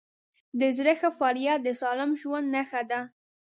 [0.59, 2.99] د زړه ښه فعالیت د سالم ژوند نښه ده.